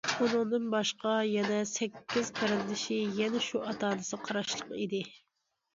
[0.19, 5.07] ئۇنىڭدىن باشقا يەنە سەككىز قېرىندىشى يەنە شۇ ئاتا- ئانىسىغا قاراشلىق ئىدى.